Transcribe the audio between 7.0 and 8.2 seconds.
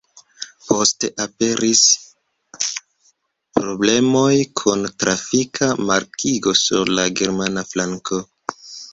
la germana flanko.